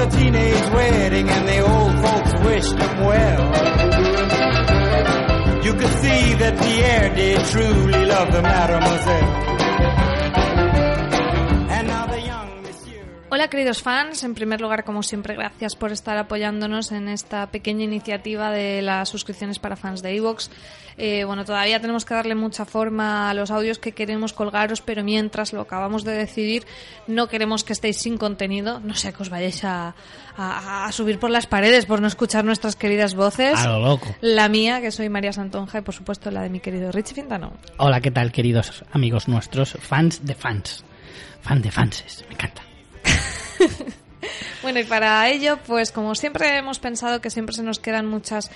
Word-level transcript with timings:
a 0.00 0.10
teenage 0.10 0.70
wedding 0.70 1.28
and 1.28 1.48
the 1.48 1.58
old 1.60 1.92
folks 2.04 2.32
wished 2.44 2.78
them 2.78 3.04
well. 3.04 3.44
You 5.64 5.72
could 5.74 5.92
see 6.02 6.34
that 6.34 6.58
Pierre 6.60 7.14
did 7.14 7.44
truly 7.46 8.06
love 8.06 8.30
the 8.32 8.42
mademoiselle. 8.42 9.67
Hola 13.38 13.50
queridos 13.50 13.82
fans, 13.82 14.24
en 14.24 14.34
primer 14.34 14.60
lugar 14.60 14.82
como 14.82 15.04
siempre 15.04 15.36
gracias 15.36 15.76
por 15.76 15.92
estar 15.92 16.18
apoyándonos 16.18 16.90
en 16.90 17.06
esta 17.06 17.46
pequeña 17.52 17.84
iniciativa 17.84 18.50
de 18.50 18.82
las 18.82 19.08
suscripciones 19.10 19.60
para 19.60 19.76
fans 19.76 20.02
de 20.02 20.16
Evox. 20.16 20.50
Eh, 20.96 21.22
bueno, 21.22 21.44
todavía 21.44 21.80
tenemos 21.80 22.04
que 22.04 22.14
darle 22.14 22.34
mucha 22.34 22.64
forma 22.64 23.30
a 23.30 23.34
los 23.34 23.52
audios 23.52 23.78
que 23.78 23.92
queremos 23.92 24.32
colgaros, 24.32 24.80
pero 24.80 25.04
mientras 25.04 25.52
lo 25.52 25.60
acabamos 25.60 26.02
de 26.02 26.14
decidir, 26.14 26.66
no 27.06 27.28
queremos 27.28 27.62
que 27.62 27.74
estéis 27.74 28.00
sin 28.00 28.18
contenido, 28.18 28.80
no 28.80 28.96
sé 28.96 29.12
que 29.12 29.22
os 29.22 29.30
vayáis 29.30 29.62
a, 29.62 29.94
subir 30.90 31.20
por 31.20 31.30
las 31.30 31.46
paredes 31.46 31.86
por 31.86 32.00
no 32.00 32.08
escuchar 32.08 32.44
nuestras 32.44 32.74
queridas 32.74 33.14
voces. 33.14 33.56
A 33.56 33.68
lo 33.68 33.78
loco. 33.78 34.16
La 34.20 34.48
mía, 34.48 34.80
que 34.80 34.90
soy 34.90 35.08
María 35.10 35.32
Santonja, 35.32 35.78
y 35.78 35.82
por 35.82 35.94
supuesto 35.94 36.32
la 36.32 36.42
de 36.42 36.50
mi 36.50 36.58
querido 36.58 36.90
Richie 36.90 37.14
Fintano. 37.14 37.52
Hola, 37.76 38.00
¿qué 38.00 38.10
tal 38.10 38.32
queridos 38.32 38.82
amigos 38.90 39.28
nuestros, 39.28 39.78
fans 39.80 40.26
de 40.26 40.34
fans? 40.34 40.84
Fan 41.40 41.62
de 41.62 41.70
fanses, 41.70 42.24
me 42.28 42.34
encanta. 42.34 42.67
Bueno, 44.62 44.80
y 44.80 44.84
para 44.84 45.28
ello, 45.28 45.58
pues 45.66 45.92
como 45.92 46.14
siempre 46.14 46.56
hemos 46.56 46.78
pensado 46.78 47.20
que 47.20 47.30
siempre 47.30 47.54
se 47.54 47.62
nos 47.62 47.78
quedan 47.78 48.06
muchas 48.06 48.50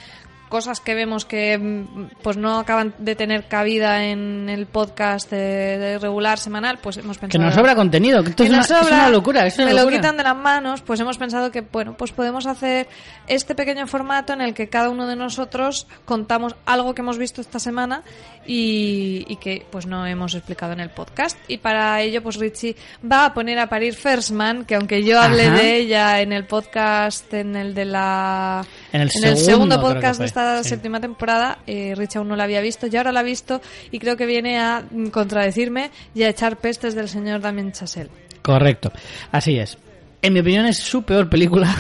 cosas 0.53 0.81
que 0.81 0.95
vemos 0.95 1.25
que 1.25 1.57
mm, 1.57 2.21
pues 2.23 2.37
no 2.37 2.59
acaban 2.59 2.93
de 2.99 3.17
tener 3.17 3.49
cabida 3.49 4.05
en 4.05 4.51
el 4.51 4.67
podcast 4.67 5.31
de, 5.31 5.99
regular 5.99 6.39
semanal, 6.39 6.79
pues 6.79 6.99
hemos 6.99 7.17
pensado... 7.17 7.41
Que 7.41 7.47
nos 7.47 7.55
sobra 7.55 7.75
contenido, 7.75 8.23
que 8.23 8.31
esto 8.31 8.45
es, 8.45 8.51
una, 8.51 9.09
locura. 9.09 9.47
Es 9.47 9.57
me 9.57 9.73
lo 9.73 9.89
quitan 9.89 10.19
de 10.19 10.25
las 10.25 10.37
manos, 10.37 10.83
pues 10.83 11.01
hemos 11.01 11.17
pensado 11.17 11.51
que, 11.51 11.63
bueno, 11.63 11.95
pues 11.97 12.13
podemos 12.13 12.45
hacer 12.45 12.87
este 13.29 13.55
pequeño 13.55 13.87
formato 13.87 14.35
en 14.35 14.43
el 14.43 14.53
que 14.53 14.69
cada 14.69 14.91
uno 14.91 15.07
de 15.07 15.17
nosotros 15.17 15.87
contamos 16.05 16.55
algo 16.67 16.95
que 16.95 17.01
hemos 17.01 17.17
visto 17.17 17.41
esta 17.41 17.59
semana 17.59 18.03
y, 18.45 19.37
que 19.37 19.65
pues 19.71 19.87
no 19.87 20.07
hemos 20.07 20.35
explicado 20.35 20.75
en 20.75 20.81
el 20.81 20.91
podcast. 20.91 21.39
Y 21.49 21.57
para 21.57 22.03
ello, 22.03 22.23
pues 22.23 22.37
Richie 22.37 22.77
va 23.11 23.25
a 23.25 23.33
poner 23.33 23.59
a 23.59 23.71
parir 23.71 23.95
First 23.95 24.33
Man, 24.33 24.67
que 24.67 24.75
aunque 24.75 25.03
yo 25.03 25.19
hable 25.19 25.51
de 25.51 25.77
ella 25.79 26.21
en 26.21 26.35
el 26.35 26.45
podcast, 26.45 27.33
en 27.33 27.57
el 27.57 27.75
de 27.75 27.87
la... 27.87 28.67
En 28.93 29.01
el, 29.01 29.11
segundo, 29.39 29.81
podcast 29.81 30.21
de 30.21 30.27
esta 30.27 30.42
séptima 30.63 31.01
temporada, 31.01 31.59
eh, 31.67 31.95
Rich 31.97 32.17
aún 32.17 32.29
no 32.29 32.37
la 32.37 32.45
había 32.45 32.61
visto 32.61 32.87
y 32.87 32.97
ahora 32.97 33.13
la 33.13 33.21
ha 33.21 33.25
visto 33.25 33.61
y 33.91 33.99
creo 33.99 34.17
que 34.17 34.27
viene 34.27 34.59
a 34.59 34.85
contradecirme 35.11 35.91
y 36.15 36.23
a 36.23 36.29
echar 36.29 36.57
pestes 36.57 36.95
del 36.95 37.09
señor 37.09 37.41
Damien 37.41 37.73
Chazelle. 37.73 38.11
Correcto, 38.43 38.93
así 39.31 39.59
es. 39.59 39.79
En 40.21 40.33
mi 40.33 40.41
opinión 40.41 40.67
es 40.67 40.79
su 40.79 41.03
peor 41.03 41.29
película 41.29 41.75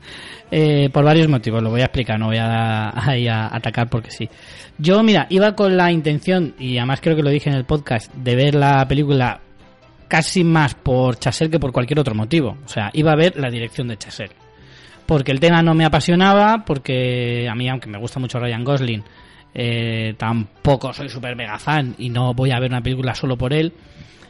eh, 0.50 0.88
por 0.92 1.04
varios 1.04 1.28
motivos, 1.28 1.62
lo 1.62 1.70
voy 1.70 1.80
a 1.80 1.84
explicar, 1.84 2.18
no 2.18 2.26
voy 2.26 2.38
a, 2.38 2.90
a, 2.90 3.56
atacar 3.56 3.88
porque 3.88 4.10
sí. 4.10 4.28
Yo, 4.78 5.02
mira, 5.02 5.26
iba 5.30 5.54
con 5.54 5.76
la 5.76 5.90
intención, 5.90 6.54
y 6.58 6.78
además 6.78 7.00
creo 7.00 7.16
que 7.16 7.22
lo 7.22 7.30
dije 7.30 7.50
en 7.50 7.56
el 7.56 7.64
podcast, 7.64 8.12
de 8.14 8.36
ver 8.36 8.54
la 8.54 8.86
película 8.86 9.40
casi 10.06 10.44
más 10.44 10.74
por 10.74 11.18
Chazelle 11.18 11.50
que 11.50 11.58
por 11.58 11.72
cualquier 11.72 12.00
otro 12.00 12.14
motivo. 12.14 12.56
O 12.64 12.68
sea, 12.68 12.90
iba 12.94 13.12
a 13.12 13.16
ver 13.16 13.36
la 13.36 13.50
dirección 13.50 13.88
de 13.88 13.98
Chazelle 13.98 14.47
porque 15.08 15.32
el 15.32 15.40
tema 15.40 15.62
no 15.62 15.72
me 15.72 15.86
apasionaba, 15.86 16.66
porque 16.66 17.48
a 17.50 17.54
mí, 17.54 17.66
aunque 17.66 17.88
me 17.88 17.96
gusta 17.96 18.20
mucho 18.20 18.38
Ryan 18.38 18.62
Gosling, 18.62 19.02
eh, 19.54 20.14
tampoco 20.18 20.92
soy 20.92 21.08
súper 21.08 21.34
mega 21.34 21.58
fan 21.58 21.94
y 21.96 22.10
no 22.10 22.34
voy 22.34 22.50
a 22.50 22.60
ver 22.60 22.70
una 22.70 22.82
película 22.82 23.14
solo 23.14 23.34
por 23.34 23.54
él. 23.54 23.72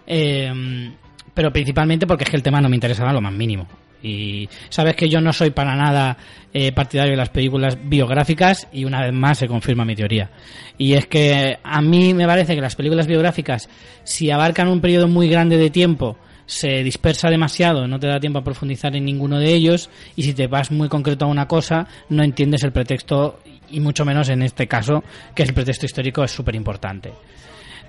Eh, 0.07 0.89
pero 1.35 1.53
principalmente 1.53 2.07
porque 2.07 2.23
es 2.23 2.31
que 2.31 2.37
el 2.37 2.45
tema 2.45 2.61
no 2.61 2.69
me 2.69 2.77
interesaba 2.77 3.13
lo 3.13 3.21
más 3.21 3.33
mínimo. 3.33 3.67
Y 4.05 4.49
sabes 4.69 4.95
que 4.95 5.09
yo 5.09 5.21
no 5.21 5.33
soy 5.33 5.51
para 5.51 5.75
nada 5.75 6.17
eh, 6.55 6.71
partidario 6.71 7.11
de 7.11 7.17
las 7.17 7.31
películas 7.31 7.77
biográficas 7.83 8.69
y 8.73 8.85
una 8.85 9.03
vez 9.03 9.13
más 9.13 9.39
se 9.39 9.49
confirma 9.49 9.85
mi 9.85 9.97
teoría. 9.97 10.31
Y 10.79 10.93
es 10.93 11.09
que 11.09 11.59
a 11.61 11.83
mí 11.83 12.15
me 12.15 12.25
parece 12.25 12.55
que 12.55 12.61
las 12.61 12.77
películas 12.77 13.09
biográficas, 13.09 13.69
si 14.05 14.31
abarcan 14.31 14.69
un 14.69 14.81
periodo 14.81 15.09
muy 15.09 15.29
grande 15.29 15.57
de 15.57 15.71
tiempo, 15.71 16.17
se 16.49 16.83
dispersa 16.83 17.29
demasiado, 17.29 17.87
no 17.87 18.01
te 18.01 18.07
da 18.07 18.19
tiempo 18.19 18.39
a 18.39 18.45
profundizar 18.45 18.97
en 18.97 19.05
ninguno 19.05 19.39
de 19.39 19.53
ellos 19.53 19.91
y 20.17 20.23
si 20.23 20.33
te 20.33 20.47
vas 20.47 20.71
muy 20.71 20.89
concreto 20.89 21.27
a 21.27 21.29
una 21.29 21.47
cosa 21.47 21.87
no 22.09 22.25
entiendes 22.25 22.65
el 22.65 22.73
pretexto 22.73 23.41
y 23.71 23.81
mucho 23.81 24.07
menos 24.07 24.31
en 24.31 24.41
este 24.41 24.67
caso 24.67 25.05
que 25.35 25.43
el 25.43 25.53
pretexto 25.53 25.85
histórico 25.85 26.25
es 26.25 26.31
súper 26.31 26.55
importante. 26.55 27.13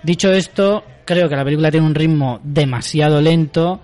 Dicho 0.03 0.33
esto, 0.33 0.83
creo 1.05 1.29
que 1.29 1.37
la 1.37 1.45
película 1.45 1.71
tiene 1.71 1.87
un 1.87 1.95
ritmo 1.95 2.41
demasiado 2.43 3.21
lento, 3.21 3.79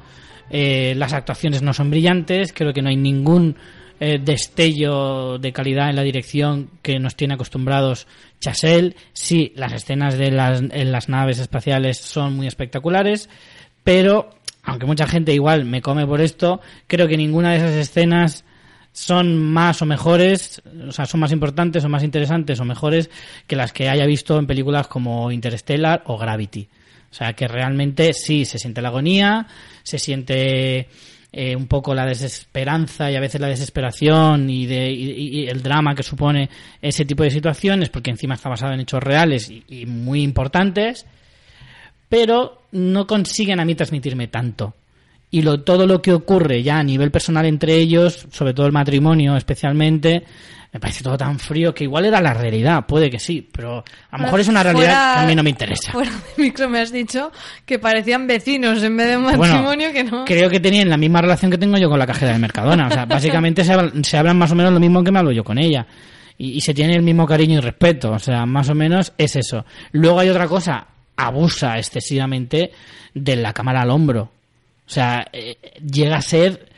eh, 0.49 0.93
las 0.97 1.13
actuaciones 1.13 1.61
no 1.61 1.73
son 1.73 1.89
brillantes, 1.89 2.51
creo 2.51 2.73
que 2.73 2.81
no 2.81 2.89
hay 2.89 2.97
ningún 2.97 3.55
eh, 4.01 4.19
destello 4.21 5.37
de 5.37 5.53
calidad 5.53 5.89
en 5.89 5.95
la 5.95 6.03
dirección 6.03 6.69
que 6.81 6.99
nos 6.99 7.15
tiene 7.15 7.35
acostumbrados 7.35 8.07
Chasel. 8.41 8.97
Sí, 9.13 9.53
las 9.55 9.71
escenas 9.71 10.17
de 10.17 10.31
las, 10.31 10.61
en 10.69 10.91
las 10.91 11.07
naves 11.07 11.39
espaciales 11.39 11.97
son 11.97 12.35
muy 12.35 12.47
espectaculares, 12.47 13.29
pero 13.85 14.34
aunque 14.65 14.85
mucha 14.85 15.07
gente 15.07 15.33
igual 15.33 15.65
me 15.65 15.81
come 15.81 16.05
por 16.05 16.21
esto, 16.21 16.59
creo 16.87 17.07
que 17.07 17.17
ninguna 17.17 17.51
de 17.51 17.57
esas 17.57 17.73
escenas 17.73 18.43
son 18.91 19.37
más 19.37 19.81
o 19.81 19.85
mejores, 19.85 20.61
o 20.87 20.91
sea, 20.91 21.05
son 21.05 21.19
más 21.19 21.31
importantes 21.31 21.83
o 21.83 21.89
más 21.89 22.03
interesantes 22.03 22.59
o 22.59 22.65
mejores 22.65 23.09
que 23.45 23.55
las 23.55 23.73
que 23.73 23.89
haya 23.89 24.05
visto 24.05 24.39
en 24.39 24.47
películas 24.47 24.87
como 24.87 25.31
Interstellar 25.31 26.03
o 26.07 26.17
Gravity. 26.17 26.67
O 27.11 27.13
sea, 27.13 27.33
que 27.33 27.47
realmente 27.47 28.13
sí 28.13 28.45
se 28.45 28.57
siente 28.57 28.81
la 28.81 28.89
agonía, 28.89 29.47
se 29.83 29.99
siente 29.99 30.87
eh, 31.31 31.55
un 31.55 31.67
poco 31.67 31.93
la 31.93 32.05
desesperanza 32.05 33.11
y 33.11 33.15
a 33.15 33.19
veces 33.19 33.39
la 33.39 33.47
desesperación 33.47 34.49
y, 34.49 34.65
de, 34.65 34.91
y, 34.91 35.47
el 35.47 35.61
drama 35.61 35.93
que 35.93 36.03
supone 36.03 36.49
ese 36.81 37.05
tipo 37.05 37.23
de 37.23 37.31
situaciones, 37.31 37.89
porque 37.89 38.11
encima 38.11 38.35
está 38.35 38.49
basado 38.49 38.73
en 38.73 38.79
hechos 38.79 39.03
reales 39.03 39.51
y 39.67 39.85
muy 39.85 40.23
importantes 40.23 41.05
pero 42.09 42.61
no 42.75 43.07
consiguen 43.07 43.59
a 43.59 43.65
mí 43.65 43.73
transmitirme 43.73 44.27
tanto. 44.27 44.75
Y 45.31 45.41
lo, 45.41 45.61
todo 45.61 45.87
lo 45.87 46.01
que 46.01 46.13
ocurre 46.13 46.61
ya 46.61 46.77
a 46.77 46.83
nivel 46.83 47.09
personal 47.09 47.45
entre 47.45 47.75
ellos, 47.75 48.27
sobre 48.31 48.53
todo 48.53 48.67
el 48.67 48.71
matrimonio 48.71 49.35
especialmente, 49.35 50.23
me 50.71 50.79
parece 50.79 51.03
todo 51.03 51.17
tan 51.17 51.39
frío 51.39 51.73
que 51.73 51.85
igual 51.85 52.05
era 52.05 52.21
la 52.21 52.33
realidad, 52.33 52.85
puede 52.85 53.09
que 53.09 53.17
sí, 53.17 53.49
pero 53.49 53.83
a 54.11 54.17
lo 54.17 54.23
mejor 54.25 54.41
es 54.41 54.49
una 54.49 54.61
realidad 54.61 55.15
que 55.15 55.19
a 55.21 55.25
mí 55.25 55.35
no 55.35 55.41
me 55.41 55.49
interesa. 55.49 55.93
Fuera 55.93 56.11
de 56.11 56.43
micro 56.43 56.69
me 56.69 56.79
has 56.79 56.91
dicho 56.91 57.31
que 57.65 57.79
parecían 57.79 58.27
vecinos 58.27 58.83
en 58.83 58.97
vez 58.97 59.07
de 59.07 59.17
un 59.17 59.23
matrimonio 59.23 59.91
que 59.93 60.03
no. 60.03 60.25
Creo 60.25 60.49
que 60.49 60.59
tenían 60.59 60.89
la 60.89 60.97
misma 60.97 61.21
relación 61.21 61.49
que 61.49 61.57
tengo 61.57 61.77
yo 61.77 61.89
con 61.89 61.97
la 61.97 62.05
cajera 62.05 62.33
de 62.33 62.39
Mercadona. 62.39 62.87
O 62.87 62.91
sea, 62.91 63.05
básicamente 63.07 63.63
se, 63.63 63.71
hablan, 64.17 64.37
más 64.37 64.51
o 64.51 64.55
menos 64.55 64.73
lo 64.73 64.79
mismo 64.81 65.01
que 65.01 65.11
me 65.11 65.19
hablo 65.19 65.31
yo 65.31 65.45
con 65.45 65.57
ella. 65.57 65.87
Y, 66.37 66.57
y 66.57 66.61
se 66.61 66.73
tiene 66.73 66.93
el 66.93 67.03
mismo 67.03 67.25
cariño 67.25 67.59
y 67.59 67.61
respeto. 67.61 68.11
O 68.11 68.19
sea, 68.19 68.45
más 68.45 68.69
o 68.69 68.75
menos 68.75 69.13
es 69.17 69.37
eso. 69.37 69.65
Luego 69.93 70.19
hay 70.19 70.27
otra 70.27 70.47
cosa 70.47 70.87
abusa 71.15 71.77
excesivamente 71.77 72.71
de 73.13 73.35
la 73.35 73.53
cámara 73.53 73.81
al 73.81 73.89
hombro. 73.89 74.31
O 74.85 74.89
sea, 74.89 75.25
eh, 75.31 75.57
llega 75.79 76.17
a 76.17 76.21
ser... 76.21 76.69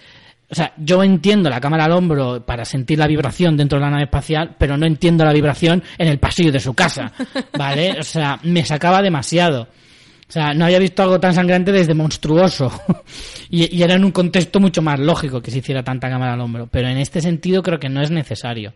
O 0.49 0.55
sea, 0.55 0.73
yo 0.77 1.03
entiendo 1.03 1.49
la 1.49 1.59
cámara 1.59 1.85
al 1.85 1.91
hombro 1.91 2.45
para 2.45 2.63
sentir 2.63 2.97
la 2.97 3.07
vibración 3.07 3.57
dentro 3.57 3.79
de 3.79 3.83
la 3.83 3.91
nave 3.91 4.03
espacial, 4.03 4.55
pero 4.57 4.77
no 4.77 4.85
entiendo 4.85 5.25
la 5.25 5.33
vibración 5.33 5.83
en 5.97 6.07
el 6.07 6.19
pasillo 6.19 6.53
de 6.53 6.61
su 6.61 6.73
casa, 6.73 7.11
¿vale? 7.57 7.97
O 7.99 8.03
sea, 8.03 8.39
me 8.43 8.63
sacaba 8.63 9.01
demasiado. 9.01 9.63
O 9.63 10.31
sea, 10.31 10.53
no 10.53 10.63
había 10.63 10.79
visto 10.79 11.03
algo 11.03 11.19
tan 11.19 11.33
sangrante 11.33 11.73
desde 11.73 11.93
monstruoso. 11.93 12.71
y, 13.49 13.75
y, 13.75 13.83
era 13.83 13.95
en 13.95 14.05
un 14.05 14.11
contexto 14.11 14.61
mucho 14.61 14.81
más 14.81 14.99
lógico 14.99 15.41
que 15.41 15.51
se 15.51 15.57
hiciera 15.57 15.83
tanta 15.83 16.09
cámara 16.09 16.33
al 16.33 16.41
hombro. 16.41 16.67
Pero 16.67 16.87
en 16.87 16.97
este 16.97 17.19
sentido 17.19 17.61
creo 17.61 17.79
que 17.79 17.89
no 17.89 18.01
es 18.01 18.09
necesario. 18.09 18.73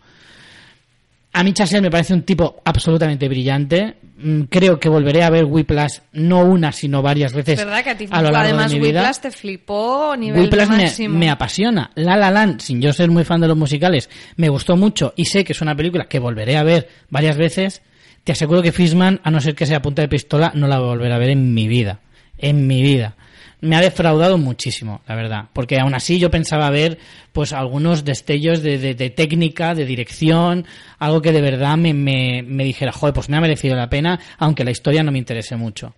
A 1.33 1.43
mí 1.43 1.53
Chasel 1.53 1.81
me 1.81 1.89
parece 1.89 2.13
un 2.13 2.23
tipo 2.23 2.61
absolutamente 2.65 3.27
brillante. 3.27 3.95
Mm, 4.17 4.43
creo 4.43 4.79
que 4.79 4.89
volveré 4.89 5.23
a 5.23 5.29
ver 5.29 5.45
Whiplash 5.45 5.99
no 6.13 6.43
una, 6.43 6.71
sino 6.71 7.01
varias 7.01 7.33
veces. 7.33 7.57
¿Verdad 7.57 7.83
que 7.83 7.89
a 7.89 7.97
ti 7.97 8.07
a 8.09 8.21
lo 8.21 8.31
largo 8.31 8.49
además 8.49 8.71
de 8.71 8.79
mi 8.79 8.85
Whiplash 8.85 9.19
te 9.19 9.31
flipó 9.31 10.15
nivel 10.17 10.41
Whiplash 10.41 10.67
máximo. 10.67 11.13
Me, 11.13 11.25
me, 11.25 11.29
apasiona. 11.29 11.91
La 11.95 12.17
La 12.17 12.31
Land, 12.31 12.59
sin 12.59 12.81
yo 12.81 12.91
ser 12.91 13.09
muy 13.09 13.23
fan 13.23 13.39
de 13.41 13.47
los 13.47 13.57
musicales, 13.57 14.09
me 14.35 14.49
gustó 14.49 14.75
mucho 14.75 15.13
y 15.15 15.25
sé 15.25 15.43
que 15.43 15.53
es 15.53 15.61
una 15.61 15.75
película 15.75 16.05
que 16.05 16.19
volveré 16.19 16.57
a 16.57 16.63
ver 16.63 16.89
varias 17.09 17.37
veces. 17.37 17.81
Te 18.23 18.33
aseguro 18.33 18.61
que 18.61 18.71
Fishman, 18.71 19.21
a 19.23 19.31
no 19.31 19.39
ser 19.41 19.55
que 19.55 19.65
sea 19.65 19.81
punta 19.81 20.01
de 20.01 20.07
pistola, 20.07 20.51
no 20.53 20.67
la 20.67 20.77
voy 20.77 20.87
a 20.87 20.91
volver 20.91 21.11
a 21.11 21.17
ver 21.17 21.29
en 21.29 21.53
mi 21.53 21.67
vida. 21.67 22.01
En 22.37 22.67
mi 22.67 22.81
vida 22.81 23.15
me 23.61 23.75
ha 23.75 23.81
defraudado 23.81 24.37
muchísimo, 24.37 25.01
la 25.07 25.15
verdad. 25.15 25.45
Porque 25.53 25.79
aún 25.79 25.93
así 25.93 26.19
yo 26.19 26.29
pensaba 26.29 26.69
ver 26.69 26.97
pues 27.31 27.53
algunos 27.53 28.03
destellos 28.03 28.61
de, 28.61 28.77
de, 28.77 29.09
técnica, 29.09 29.75
de 29.75 29.85
dirección, 29.85 30.65
algo 30.99 31.21
que 31.21 31.31
de 31.31 31.41
verdad 31.41 31.77
me, 31.77 31.93
me, 31.93 32.43
me, 32.43 32.63
dijera, 32.63 32.91
joder, 32.91 33.13
pues 33.13 33.29
me 33.29 33.37
ha 33.37 33.41
merecido 33.41 33.75
la 33.75 33.89
pena, 33.89 34.19
aunque 34.37 34.63
la 34.63 34.71
historia 34.71 35.03
no 35.03 35.11
me 35.11 35.19
interese 35.19 35.55
mucho. 35.55 35.93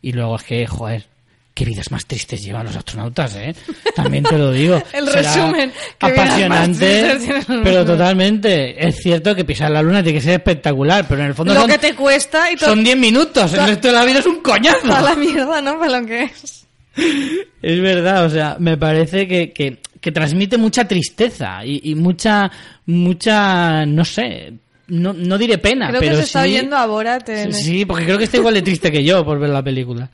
Y 0.00 0.12
luego 0.12 0.36
es 0.36 0.44
que, 0.44 0.66
joder, 0.66 1.06
qué 1.52 1.64
vidas 1.64 1.90
más 1.90 2.06
tristes 2.06 2.42
llevan 2.42 2.64
los 2.64 2.76
astronautas, 2.76 3.34
¿eh? 3.36 3.54
También 3.94 4.24
te 4.24 4.38
lo 4.38 4.52
digo. 4.52 4.82
El 4.92 5.12
resumen. 5.12 5.72
Apasionante, 5.98 7.18
pero 7.62 7.84
totalmente. 7.84 8.88
Es 8.88 8.96
cierto 8.96 9.34
que 9.34 9.44
pisar 9.44 9.70
la 9.70 9.82
luna 9.82 10.02
tiene 10.02 10.18
que 10.18 10.24
ser 10.24 10.34
espectacular, 10.34 11.06
pero 11.08 11.20
en 11.22 11.28
el 11.28 11.34
fondo 11.34 11.52
lo 11.52 11.60
son, 11.60 11.70
que 11.70 11.78
te 11.78 11.94
cuesta 11.94 12.50
y 12.50 12.56
son 12.56 12.82
10 12.82 12.96
minutos. 12.96 13.52
El 13.52 13.66
resto 13.66 13.88
de 13.88 13.94
la 13.94 14.04
vida 14.04 14.20
es 14.20 14.26
un 14.26 14.40
coñazo. 14.40 14.94
A 14.94 15.02
la 15.02 15.14
mierda, 15.16 15.60
¿no? 15.60 15.78
Para 15.78 16.00
lo 16.00 16.06
que 16.06 16.22
es. 16.22 16.59
Es 16.96 17.80
verdad, 17.80 18.24
o 18.24 18.30
sea, 18.30 18.56
me 18.58 18.76
parece 18.76 19.26
que, 19.28 19.52
que, 19.52 19.78
que 20.00 20.12
transmite 20.12 20.56
mucha 20.58 20.86
tristeza 20.86 21.64
y, 21.64 21.80
y 21.90 21.94
mucha, 21.94 22.50
mucha, 22.86 23.84
no 23.86 24.04
sé, 24.04 24.52
no, 24.88 25.12
no 25.12 25.38
diré 25.38 25.58
pena, 25.58 25.88
Creo 25.88 26.00
pero 26.00 26.12
que 26.12 26.16
se 26.18 26.24
está 26.24 26.42
sí, 26.44 26.50
oyendo 26.50 26.76
a 26.76 26.86
Borat 26.86 27.28
en- 27.28 27.52
Sí, 27.52 27.84
porque 27.84 28.04
creo 28.04 28.18
que 28.18 28.24
está 28.24 28.36
igual 28.38 28.54
de 28.54 28.62
triste 28.62 28.90
que 28.90 29.04
yo 29.04 29.24
por 29.24 29.38
ver 29.38 29.50
la 29.50 29.62
película. 29.62 30.10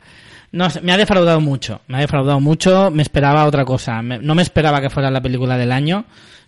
No 0.53 0.71
sé, 0.71 0.81
me 0.81 0.93
ha 0.93 0.97
defraudado 0.97 1.41
mucho, 1.41 1.81
me 1.89 1.97
ha 1.99 2.01
defraudado 2.01 2.41
mucho, 2.41 2.91
me 2.91 3.03
esperaba 3.03 3.45
otra 3.47 3.65
cosa. 3.65 4.01
Me- 4.03 4.19
no 4.19 4.35
me 4.35 4.43
esperaba 4.43 4.81
que 4.81 4.91
fuera 4.91 5.11
la 5.11 5.21
película 5.21 5.57
del 5.57 5.73
año, 5.73 6.05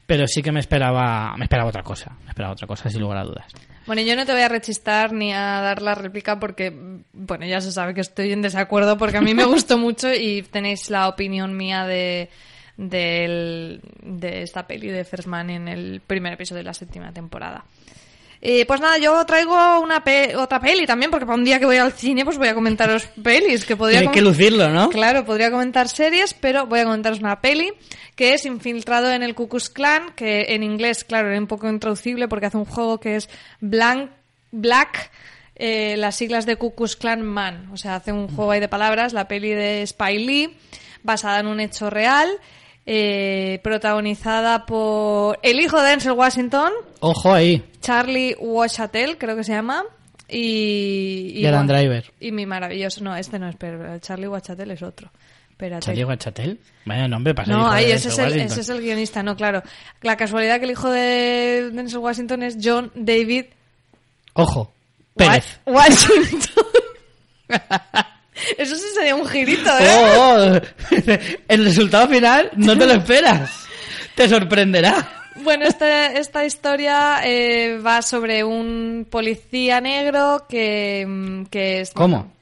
pero 0.09 0.27
sí 0.27 0.43
que 0.43 0.51
me 0.51 0.61
esperaba, 0.61 1.37
me 1.37 1.45
esperaba 1.45 1.69
otra 1.69 1.83
cosa, 1.83 2.17
me 2.25 2.31
esperaba 2.31 2.55
otra 2.55 2.67
cosa 2.67 2.89
sin 2.89 3.03
lugar 3.03 3.19
a 3.19 3.25
dudas. 3.25 3.45
Bueno, 3.87 4.01
yo 4.03 4.17
no 4.17 4.25
te 4.25 4.33
voy 4.33 4.41
a 4.41 4.49
rechistar 4.49 5.13
ni 5.13 5.33
a 5.35 5.61
dar 5.61 5.83
la 5.83 5.95
réplica 5.95 6.41
porque, 6.41 6.73
bueno, 7.13 7.45
ya 7.47 7.61
se 7.61 7.71
sabe 7.73 7.93
que 7.93 8.01
estoy 8.01 8.33
en 8.33 8.41
desacuerdo 8.41 8.97
porque 8.97 9.19
a 9.19 9.21
mí 9.21 9.35
me 9.35 9.45
gustó 9.47 9.77
mucho 9.77 10.13
y 10.15 10.43
tenéis 10.43 10.89
la 10.89 11.09
opinión 11.09 11.57
mía 11.57 11.85
de, 11.85 12.31
del- 12.79 13.81
de 14.03 14.43
esta 14.43 14.67
peli 14.67 14.89
de 14.89 15.05
First 15.05 15.29
Man 15.29 15.51
en 15.51 15.69
el 15.69 16.01
primer 16.07 16.33
episodio 16.33 16.59
de 16.61 16.65
la 16.65 16.75
séptima 16.75 17.13
temporada. 17.13 17.65
Eh, 18.41 18.65
pues 18.67 18.81
nada, 18.81 18.99
yo 18.99 19.25
traigo 19.27 19.81
una 19.81 20.05
pe- 20.05 20.37
otra 20.37 20.61
peli 20.61 20.87
también 20.87 21.11
porque 21.11 21.27
para 21.27 21.37
un 21.37 21.45
día 21.45 21.59
que 21.59 21.67
voy 21.67 21.77
al 21.79 21.93
cine 21.93 22.25
pues 22.25 22.39
voy 22.39 22.47
a 22.49 22.55
comentaros 22.55 23.07
pelis 23.23 23.65
que 23.65 23.77
podría 23.77 24.01
Hay 24.01 24.09
que 24.09 24.23
lucirlo, 24.23 24.69
¿no? 24.69 24.91
Claro, 24.91 25.25
podría 25.25 25.51
comentar 25.51 25.89
series, 25.89 26.35
pero 26.35 26.67
voy 26.67 26.79
a 26.81 26.85
comentaros 26.85 27.19
una 27.19 27.41
peli 27.41 27.73
que 28.15 28.35
es 28.35 28.45
Infiltrado 28.47 29.11
en 29.11 29.23
el 29.23 29.35
Ku 29.35 29.49
Klux 29.49 29.71
Klan, 29.71 30.13
que 30.15 30.47
en 30.55 30.63
inglés, 30.63 31.05
claro, 31.05 31.29
era 31.31 31.39
un 31.39 31.47
poco 31.47 31.69
intraducible 31.69 32.29
porque 32.29 32.47
hace 32.47 32.57
un 32.57 32.65
juego 32.65 32.99
que 33.01 33.17
es 33.17 33.29
Blank, 33.61 34.11
Black, 34.51 35.11
eh, 35.57 35.97
las 35.97 36.17
siglas 36.17 36.47
de 36.47 36.57
Ku 36.57 36.75
Klux 36.75 36.97
Klan 36.97 37.23
Man. 37.23 37.69
O 37.73 37.77
sea, 37.77 37.97
hace 37.97 38.13
un 38.13 38.29
juego 38.29 38.51
ahí 38.53 38.61
de 38.61 38.69
palabras, 38.69 39.13
la 39.13 39.29
peli 39.29 39.51
de 39.51 39.85
Spy 39.87 40.19
Lee, 40.19 40.57
basada 41.03 41.41
en 41.41 41.47
un 41.47 41.61
hecho 41.61 41.91
real, 41.91 42.29
eh, 42.91 43.61
protagonizada 43.63 44.65
por 44.65 45.39
el 45.43 45.61
hijo 45.61 45.79
de 45.83 45.91
Denzel 45.91 46.13
Washington, 46.13 46.73
Ojo 47.01 47.35
ahí, 47.35 47.63
Charlie 47.83 48.35
Wachatel, 48.41 49.19
creo 49.19 49.37
que 49.37 49.45
se 49.45 49.53
llama. 49.53 49.85
Y, 50.27 51.33
y 51.37 51.43
bueno, 51.43 51.65
Driver. 51.65 52.11
Y 52.19 52.33
mi 52.33 52.47
maravilloso. 52.47 53.05
No, 53.05 53.15
este 53.15 53.39
no 53.39 53.49
es, 53.49 53.57
pero 53.57 53.99
Charlie 53.99 54.27
Wachatel 54.29 54.71
es 54.71 54.83
otro. 54.83 55.11
Espérate. 55.51 55.85
Charlie 55.87 56.05
Guachatel. 56.05 56.61
Vaya 56.87 57.09
nombre 57.09 57.35
para 57.35 57.53
no, 57.53 57.69
ahí 57.71 57.91
ese 57.91 58.09
es, 58.09 58.19
el, 58.19 58.41
ese 58.41 58.61
es 58.61 58.69
el 58.69 58.81
guionista, 58.81 59.23
no, 59.23 59.37
claro. 59.37 59.63
La 60.03 60.17
casualidad 60.17 60.59
que 60.59 60.65
el 60.67 60.71
hijo 60.71 60.89
de 60.91 61.71
Denzel 61.73 61.99
Washington 61.99 62.43
es 62.45 62.57
John 62.63 62.91
David 62.95 63.47
Ojo, 64.35 64.73
Pérez. 65.15 65.61
Wa- 65.67 65.75
Washington. 65.83 66.65
Un 69.15 69.27
girito, 69.27 69.71
¿eh? 69.79 69.89
Oh, 70.17 70.53
oh. 70.57 70.61
El 71.49 71.65
resultado 71.65 72.09
final 72.09 72.51
no 72.57 72.77
te 72.77 72.87
lo 72.87 72.93
esperas. 72.93 73.67
Te 74.15 74.29
sorprenderá. 74.29 75.09
Bueno, 75.37 75.65
esta, 75.65 76.13
esta 76.13 76.45
historia 76.45 77.21
eh, 77.25 77.79
va 77.79 78.03
sobre 78.03 78.43
un 78.43 79.07
policía 79.09 79.81
negro 79.81 80.47
que, 80.49 81.07
mm, 81.07 81.45
que 81.45 81.81
es... 81.81 81.91
¿Cómo? 81.93 82.33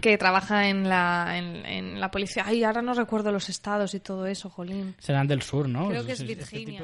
que 0.00 0.16
trabaja 0.18 0.68
en 0.68 0.88
la, 0.88 1.36
en, 1.36 1.66
en 1.66 2.00
la 2.00 2.10
policía. 2.10 2.44
Ay, 2.46 2.62
ahora 2.62 2.82
no 2.82 2.94
recuerdo 2.94 3.32
los 3.32 3.48
estados 3.48 3.94
y 3.94 4.00
todo 4.00 4.26
eso, 4.26 4.48
jolín. 4.48 4.94
Serán 5.00 5.26
del 5.26 5.42
sur, 5.42 5.68
¿no? 5.68 5.88
Creo 5.88 6.06
que 6.06 6.12
es 6.12 6.20
Este 6.20 6.34
Virginia. 6.34 6.82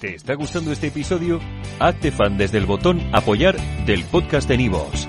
¿Te 0.00 0.14
está 0.14 0.34
gustando 0.34 0.72
este 0.72 0.88
episodio? 0.88 1.40
Hazte 1.78 2.12
fan 2.12 2.36
desde 2.36 2.58
el 2.58 2.66
botón 2.66 3.00
Apoyar 3.12 3.56
del 3.86 4.04
podcast 4.04 4.48
de 4.48 4.58
Nivos. 4.58 5.08